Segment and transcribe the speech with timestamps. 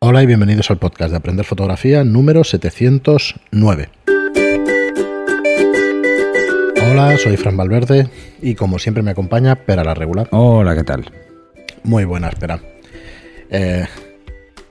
[0.00, 3.88] Hola y bienvenidos al podcast de Aprender Fotografía número 709.
[6.90, 8.08] Hola, soy Fran Valverde
[8.40, 10.28] y como siempre me acompaña Pera la Regular.
[10.30, 11.10] Hola, ¿qué tal?
[11.82, 12.60] Muy buena, espera.
[13.50, 13.86] Eh,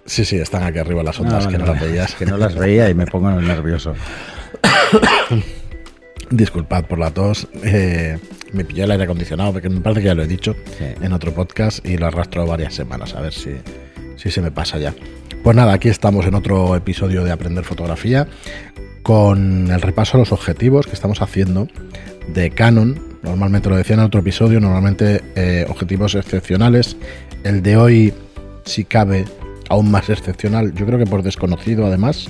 [0.05, 2.15] sí, sí, están aquí arriba las ondas, Ah, que no las veías.
[2.15, 3.93] Que no las veía y me pongo nervioso.
[6.31, 7.47] Disculpad por la tos.
[7.63, 8.17] eh,
[8.53, 10.85] me pilló el aire acondicionado, porque me parece que ya lo he dicho Sí.
[11.01, 13.51] en otro podcast y lo arrastro varias semanas, a ver si,
[14.17, 14.93] si se me pasa ya.
[15.43, 18.27] Pues nada, aquí estamos en otro episodio de Aprender Fotografía
[19.03, 21.69] con el repaso a los objetivos que estamos haciendo
[22.33, 22.99] de Canon.
[23.23, 26.97] Normalmente lo decía en otro episodio, normalmente eh, objetivos excepcionales.
[27.43, 28.13] El de hoy,
[28.65, 29.25] si cabe,
[29.69, 30.73] aún más excepcional.
[30.73, 32.29] Yo creo que por desconocido además.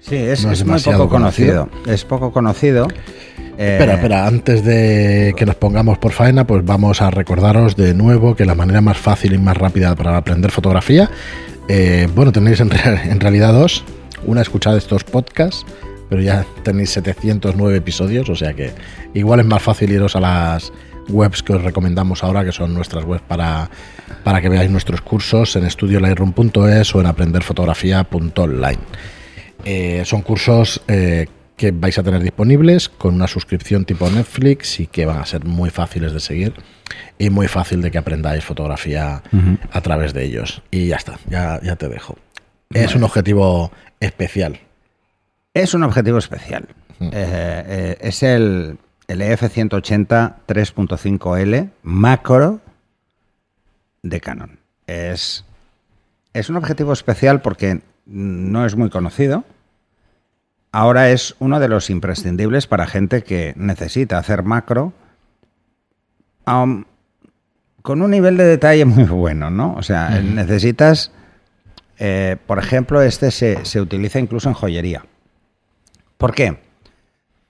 [0.00, 1.68] Sí, es, No es es muy poco conocido.
[1.86, 2.88] Es poco conocido.
[3.58, 7.92] Eh, Espera, espera, antes de que nos pongamos por faena, pues vamos a recordaros de
[7.92, 11.10] nuevo que la manera más fácil y más rápida para aprender fotografía,
[11.68, 13.84] eh, bueno, tenéis en, re- en realidad dos.
[14.26, 15.66] Una, escuchad estos podcasts,
[16.08, 18.72] pero ya tenéis 709 episodios, o sea que
[19.14, 20.72] igual es más fácil iros a las
[21.08, 23.68] webs que os recomendamos ahora, que son nuestras webs para,
[24.24, 28.78] para que veáis nuestros cursos en estudiolightroom.es o en aprenderfotografía.online.
[29.64, 30.80] Eh, son cursos
[31.58, 35.44] que vais a tener disponibles con una suscripción tipo Netflix y que van a ser
[35.44, 36.54] muy fáciles de seguir
[37.18, 39.22] y muy fácil de que aprendáis fotografía
[39.70, 40.62] a través de ellos.
[40.70, 42.16] Y ya está, ya, ya te dejo.
[42.70, 44.60] Es un objetivo especial.
[45.52, 46.68] Es un objetivo especial.
[47.00, 47.06] Mm.
[47.06, 48.78] Eh, eh, es el,
[49.08, 52.60] el E EF180 3.5L macro
[54.02, 54.60] de Canon.
[54.86, 55.44] Es,
[56.32, 59.44] es un objetivo especial porque no es muy conocido.
[60.72, 64.92] Ahora es uno de los imprescindibles para gente que necesita hacer macro
[66.44, 66.86] aun-
[67.82, 69.74] con un nivel de detalle muy bueno, ¿no?
[69.74, 71.10] O sea, necesitas,
[71.98, 75.04] eh, por ejemplo, este se, se utiliza incluso en joyería.
[76.16, 76.58] ¿Por qué?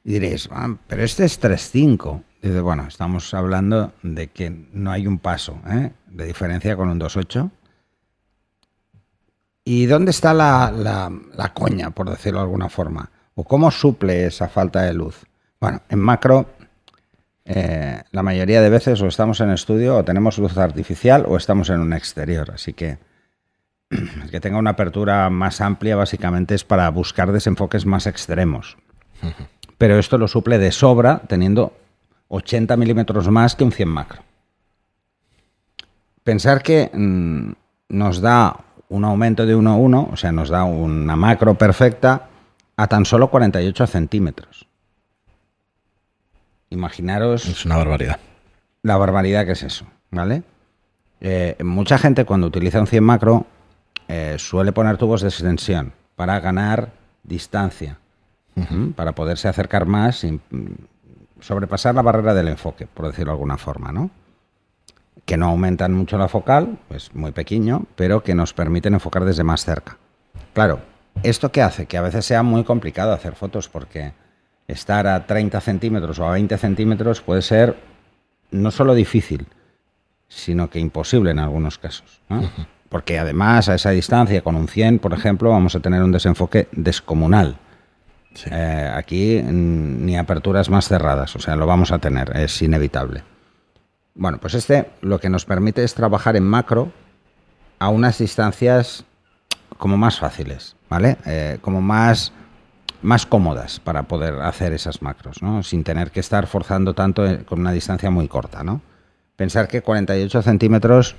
[0.05, 2.23] Y diréis, "Ah, pero este es 3.5.
[2.41, 5.91] Dice, bueno, estamos hablando de que no hay un paso ¿eh?
[6.07, 7.51] de diferencia con un 2.8.
[9.69, 13.11] ¿Y dónde está la, la- la coña, por decirlo de alguna forma?
[13.35, 15.27] ¿O cómo suple esa falta de luz?
[15.61, 16.47] Bueno, en macro,
[17.45, 21.69] eh, la mayoría de veces o estamos en estudio o tenemos luz artificial o estamos
[21.69, 22.51] en un exterior.
[22.51, 22.97] Así que
[23.91, 28.79] el que tenga una apertura más amplia básicamente es para buscar desenfoques más extremos.
[29.77, 31.77] Pero esto lo suple de sobra teniendo
[32.29, 34.23] 80 milímetros más que un 100 macro.
[36.25, 37.53] Pensar que mm,
[37.91, 42.29] nos da un aumento de 1 a 1, o sea, nos da una macro perfecta
[42.77, 44.67] a tan solo 48 centímetros.
[46.71, 48.19] Imaginaros Es una barbaridad.
[48.83, 50.43] la barbaridad que es eso, ¿vale?
[51.21, 53.47] Eh, mucha gente cuando utiliza un 100 macro
[54.07, 57.99] eh, suele poner tubos de extensión para ganar distancia,
[58.97, 60.67] para poderse acercar más sin mm,
[61.41, 64.11] sobrepasar la barrera del enfoque, por decirlo de alguna forma, ¿no?
[65.29, 69.45] Que no aumentan mucho la focal, pues muy pequeño, pero que nos permiten enfocar desde
[69.45, 69.99] más cerca.
[70.55, 70.81] Claro,
[71.23, 71.85] ¿esto qué hace?
[71.85, 74.15] Que a veces sea muy complicado hacer fotos porque
[74.67, 77.77] estar a 30 centímetros o a 20 centímetros puede ser
[78.51, 79.47] no solo difícil,
[80.29, 82.23] sino que imposible en algunos casos.
[82.31, 82.49] ¿no?
[82.89, 86.69] Porque además a esa distancia, con un 100, por ejemplo, vamos a tener un desenfoque
[86.73, 87.59] descomunal.
[88.33, 88.49] Sí.
[88.51, 93.25] Eh, aquí mm, ni aperturas más cerradas, o sea, lo vamos a tener, es inevitable.
[94.19, 96.91] Bueno, pues este lo que nos permite es trabajar en macro
[97.79, 99.05] a unas distancias
[99.79, 101.17] como más fáciles, ¿vale?
[101.25, 102.33] Eh, como más,
[103.01, 105.63] más cómodas para poder hacer esas macros, ¿no?
[105.63, 108.83] Sin tener que estar forzando tanto eh, con una distancia muy corta, ¿no?
[109.37, 111.15] Pensar que 48 centímetros,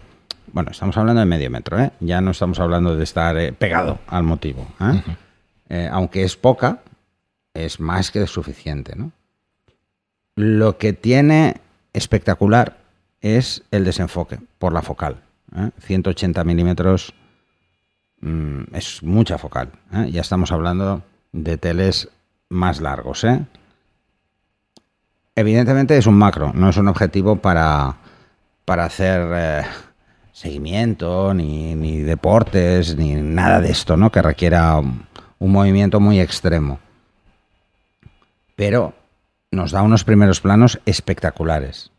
[0.51, 1.91] bueno, estamos hablando de medio metro, ¿eh?
[2.01, 4.67] Ya no estamos hablando de estar eh, pegado al motivo,
[5.91, 6.79] aunque es poca,
[7.53, 9.13] es más que suficiente, ¿no?
[10.35, 11.61] Lo que tiene
[11.93, 12.88] espectacular
[13.21, 15.21] es el desenfoque por la focal.
[15.55, 15.71] ¿eh?
[15.79, 17.13] 180 milímetros
[18.21, 19.71] mm, es mucha focal.
[19.93, 20.09] ¿eh?
[20.11, 22.09] Ya estamos hablando de teles
[22.49, 23.23] más largos.
[23.23, 23.45] ¿eh?
[25.35, 27.97] Evidentemente es un macro, no es un objetivo para,
[28.65, 29.65] para hacer eh,
[30.31, 34.11] seguimiento, ni, ni deportes, ni nada de esto, ¿no?
[34.11, 36.79] Que requiera un movimiento muy extremo.
[38.55, 38.93] Pero
[39.51, 41.91] nos da unos primeros planos espectaculares.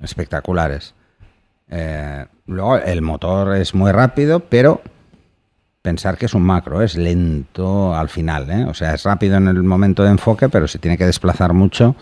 [0.00, 0.94] Espectaculares.
[1.70, 4.80] Eh, luego el motor es muy rápido, pero
[5.82, 8.64] pensar que es un macro, es lento al final, ¿eh?
[8.64, 11.96] o sea, es rápido en el momento de enfoque, pero si tiene que desplazar mucho,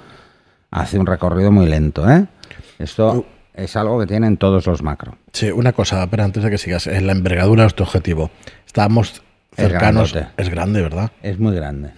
[0.70, 2.08] hace un recorrido muy lento.
[2.10, 2.26] ¿eh?
[2.78, 5.16] Esto es algo que tienen todos los macro.
[5.32, 8.31] Sí, una cosa, pero antes de que sigas, en la envergadura de este objetivo.
[8.66, 9.22] estamos
[9.56, 10.14] Es cercanos.
[10.37, 11.10] Es grande, ¿verdad?
[11.22, 11.93] Es muy grande.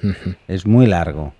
[0.47, 1.35] Es muy largo.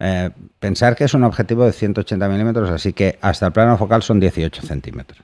[0.00, 4.02] Eh, pensar que es un objetivo de 180 milímetros, así que hasta el plano focal
[4.02, 5.22] son 18 centímetros.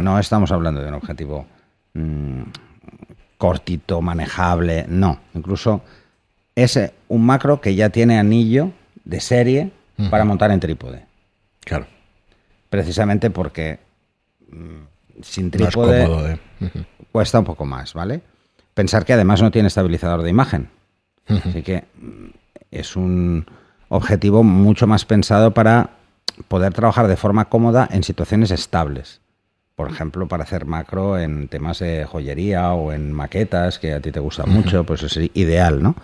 [0.00, 1.46] No estamos hablando de un objetivo
[1.94, 2.42] mm,
[3.38, 5.20] cortito, manejable, no.
[5.34, 5.82] Incluso
[6.54, 6.78] es
[7.08, 8.72] un macro que ya tiene anillo
[9.04, 9.72] de serie
[10.10, 11.04] para montar en trípode.
[11.60, 11.86] Claro.
[12.68, 13.78] Precisamente porque
[14.50, 16.38] mm, sin No trípode
[17.10, 18.20] cuesta un poco más, ¿vale?
[18.74, 20.68] Pensar que además no tiene estabilizador de imagen.
[21.26, 22.26] Así que mm,
[22.70, 23.46] es un
[23.90, 25.90] objetivo mucho más pensado para
[26.48, 29.20] poder trabajar de forma cómoda en situaciones estables.
[29.76, 34.12] Por ejemplo, para hacer macro en temas de joyería o en maquetas que a ti
[34.12, 35.96] te gustan mucho, pues es ideal, ¿no?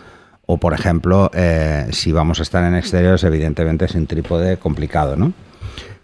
[0.46, 5.32] O por ejemplo, eh, si vamos a estar en exteriores, evidentemente sin trípode, complicado, ¿no?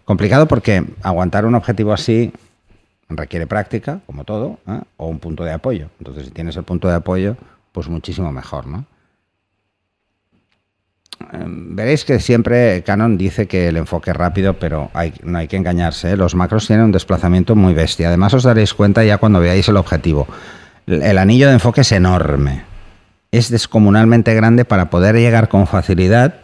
[0.04, 2.32] Complicado porque aguantar un objetivo así
[3.08, 4.80] requiere práctica, como todo, ¿eh?
[4.96, 5.88] o un punto de apoyo.
[5.98, 7.36] Entonces, si tienes el punto de apoyo,
[7.72, 8.84] pues muchísimo mejor, ¿no?
[11.32, 14.90] Eh, Veréis que siempre Canon dice que el enfoque es rápido, pero
[15.22, 16.12] no hay que engañarse.
[16.12, 16.16] ¿eh?
[16.16, 18.08] Los macros tienen un desplazamiento muy bestia.
[18.08, 20.26] Además, os daréis cuenta ya cuando veáis el objetivo.
[20.86, 22.64] El el anillo de enfoque es enorme.
[23.30, 26.34] Es descomunalmente grande para poder llegar con facilidad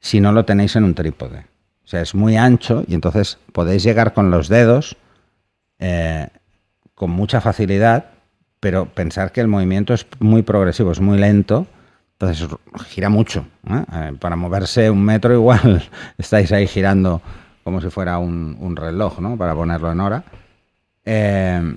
[0.00, 1.46] si no lo tenéis en un trípode.
[1.84, 4.96] O sea, es muy ancho y entonces podéis llegar con los dedos
[5.78, 6.28] eh,
[6.94, 8.06] con mucha facilidad,
[8.58, 11.66] pero pensar que el movimiento es muy progresivo, es muy lento,
[12.18, 12.48] entonces
[12.88, 13.46] gira mucho.
[13.68, 13.84] ¿eh?
[13.92, 15.82] Eh, para moverse un metro igual
[16.18, 17.20] estáis ahí girando
[17.64, 19.36] como si fuera un, un reloj, ¿no?
[19.36, 20.24] Para ponerlo en hora.
[21.04, 21.74] Eh,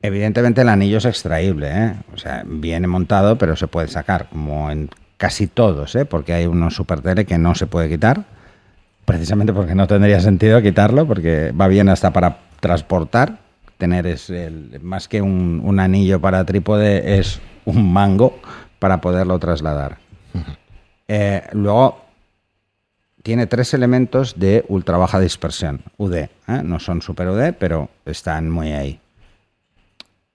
[0.00, 1.94] evidentemente el anillo es extraíble, ¿eh?
[2.14, 6.04] o sea, viene montado, pero se puede sacar, como en casi todos, ¿eh?
[6.04, 8.24] porque hay unos super tele que no se puede quitar,
[9.04, 13.38] precisamente porque no tendría sentido quitarlo, porque va bien hasta para transportar.
[13.78, 18.38] Tener es el- más que un, un anillo para trípode, es un mango
[18.82, 19.98] para poderlo trasladar.
[21.06, 22.04] Eh, luego
[23.22, 26.14] tiene tres elementos de ultra baja dispersión, UD.
[26.16, 26.30] ¿eh?
[26.64, 28.98] No son super UD, pero están muy ahí.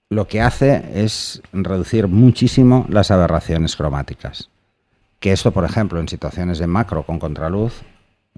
[0.08, 4.48] Lo que hace es reducir muchísimo las aberraciones cromáticas.
[5.20, 7.82] Que esto, por ejemplo, en situaciones de macro con contraluz,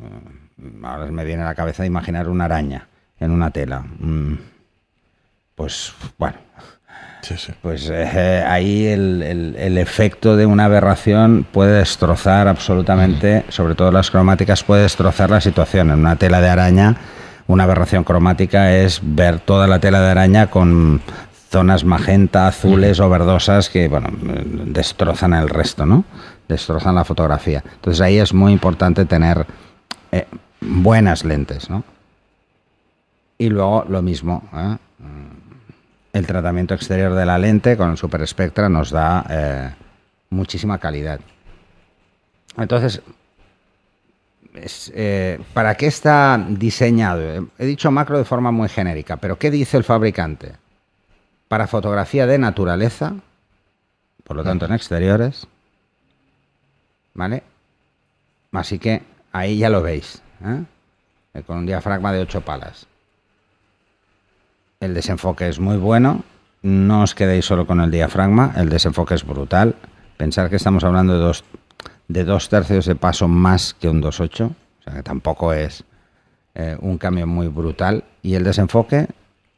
[0.03, 2.89] eh, ahora me viene a la cabeza imaginar una araña
[3.21, 3.85] en una tela.
[4.01, 4.35] Mm,
[5.55, 6.39] Pues bueno,
[7.23, 7.53] Sí, sí.
[7.61, 13.93] pues eh, ahí el, el- el efecto de una aberración puede destrozar absolutamente, sobre todo
[13.93, 15.91] las cromáticas, puede destrozar la situación.
[15.91, 16.97] En una tela de araña,
[17.47, 21.03] una aberración cromática es ver toda la tela de araña con
[21.51, 24.09] zonas magenta, azules o verdosas que, bueno,
[24.67, 26.05] destrozan el resto, ¿no?
[26.49, 27.63] Destrozan la fotografía.
[27.75, 29.47] Entonces ahí es muy importante tener
[30.11, 30.27] eh,
[30.61, 31.85] buenas lentes, ¿no?
[33.37, 34.77] Y luego lo mismo, ¿eh?
[36.13, 39.71] El tratamiento exterior de la lente con el Super Spectra nos da eh,
[40.31, 41.21] muchísima calidad.
[42.57, 43.01] Entonces,
[44.55, 47.49] es, eh, ¿para qué está diseñado?
[47.59, 50.55] He dicho macro de forma muy genérica, pero ¿qué dice el fabricante?
[51.49, 53.15] Para fotografía de naturaleza,
[54.25, 55.47] por lo tanto en exteriores,
[57.15, 57.43] ¿vale?
[58.53, 59.03] Así que
[59.33, 60.23] ahí ya lo veis.
[61.35, 62.87] Eh, con un diafragma de 8 palas.
[64.81, 66.25] El desenfoque es muy bueno.
[66.63, 68.55] No os quedéis solo con el diafragma.
[68.57, 69.75] El desenfoque es brutal.
[70.17, 71.45] Pensar que estamos hablando de dos,
[72.09, 74.47] de dos tercios de paso más que un 2.8.
[74.47, 75.85] O sea que tampoco es
[76.55, 78.05] eh, un cambio muy brutal.
[78.23, 79.07] Y el desenfoque,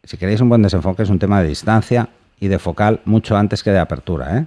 [0.03, 2.09] si queréis un buen desenfoque, es un tema de distancia
[2.41, 4.39] y de focal mucho antes que de apertura.
[4.39, 4.47] ¿eh?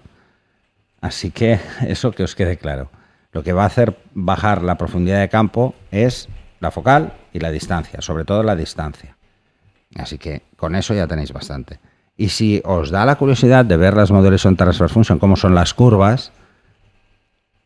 [0.99, 1.57] Así que
[1.87, 2.91] eso que os quede claro.
[3.31, 6.27] Lo que va a hacer bajar la profundidad de campo es
[6.59, 9.14] la focal y la distancia, sobre todo la distancia.
[9.95, 11.79] Así que con eso ya tenéis bastante.
[12.17, 15.73] Y si os da la curiosidad de ver las Modulation Transfer Function, cómo son las
[15.73, 16.31] curvas,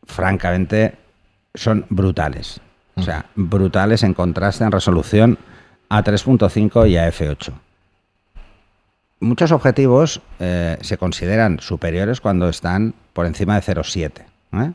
[0.04, 0.96] francamente
[1.54, 2.60] son brutales.
[2.96, 5.38] O sea, brutales en contraste en resolución
[5.88, 7.52] a 3.5 y a f8.
[9.20, 14.24] Muchos objetivos eh, se consideran superiores cuando están por encima de 0.7.
[14.52, 14.72] ¿eh?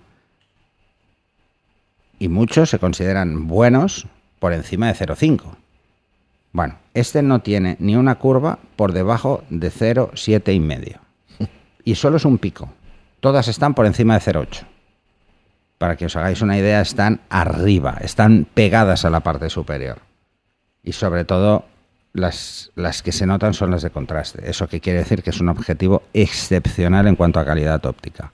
[2.19, 4.07] Y muchos se consideran buenos
[4.39, 5.55] por encima de 0.5.
[6.55, 11.01] Bueno, este no tiene ni una curva por debajo de 0,7 y medio.
[11.83, 12.69] Y solo es un pico.
[13.19, 14.63] Todas están por encima de 0,8.
[15.77, 19.97] Para que os hagáis una idea, están arriba, están pegadas a la parte superior.
[20.81, 21.65] Y sobre todo,
[22.13, 24.49] las, las que se notan son las de contraste.
[24.49, 28.31] Eso que quiere decir que es un objetivo excepcional en cuanto a calidad óptica.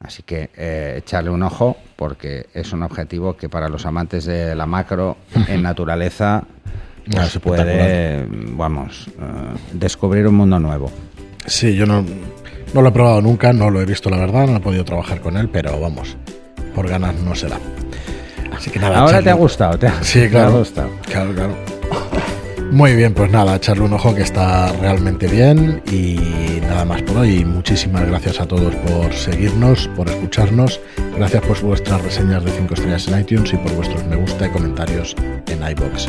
[0.00, 4.54] Así que eh, echarle un ojo porque es un objetivo que para los amantes de
[4.54, 6.44] la macro en naturaleza
[7.16, 10.90] Ah, es puede, vamos, eh, descubrir un mundo nuevo.
[11.46, 12.04] Sí, yo no,
[12.74, 15.20] no lo he probado nunca, no lo he visto la verdad, no he podido trabajar
[15.20, 16.16] con él, pero vamos,
[16.74, 17.58] por ganas no se da.
[18.56, 18.98] Así que nada.
[19.00, 20.58] Ahora te ha gustado, te ha, Sí, te ha claro.
[20.58, 20.90] gustado.
[21.06, 21.56] Claro, claro.
[22.70, 27.16] Muy bien, pues nada, echarle un ojo que está realmente bien y nada más por
[27.18, 27.44] hoy.
[27.44, 30.78] Muchísimas gracias a todos por seguirnos, por escucharnos.
[31.16, 34.50] Gracias por vuestras reseñas de 5 estrellas en iTunes y por vuestros me gusta y
[34.50, 35.16] comentarios
[35.48, 36.08] en iBox.